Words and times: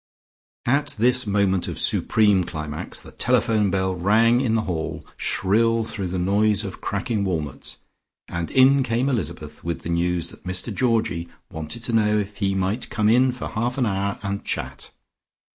At 0.65 0.95
this 0.97 1.27
moment 1.27 1.67
of 1.67 1.77
supreme 1.77 2.43
climax, 2.43 2.99
the 3.01 3.11
telephone 3.11 3.69
bell 3.69 3.93
rang 3.93 4.41
in 4.41 4.55
the 4.55 4.63
hall, 4.63 5.05
shrill 5.15 5.83
through 5.83 6.07
the 6.07 6.17
noise 6.17 6.63
of 6.63 6.81
cracking 6.81 7.23
walnuts, 7.23 7.77
and 8.27 8.49
in 8.49 8.81
came 8.81 9.09
Elizabeth 9.09 9.63
with 9.63 9.81
the 9.81 9.89
news 9.89 10.29
that 10.31 10.43
Mr 10.43 10.73
Georgie 10.73 11.29
wanted 11.51 11.83
to 11.83 11.93
know 11.93 12.17
if 12.17 12.37
he 12.37 12.55
might 12.55 12.89
come 12.89 13.09
in 13.09 13.31
for 13.31 13.49
half 13.49 13.77
an 13.77 13.85
hour 13.85 14.17
and 14.23 14.43
chat. 14.43 14.89